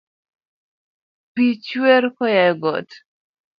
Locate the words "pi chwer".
1.33-2.03